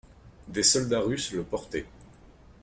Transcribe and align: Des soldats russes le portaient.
Des 0.47 0.63
soldats 0.63 1.01
russes 1.01 1.31
le 1.31 1.43
portaient. 1.43 1.85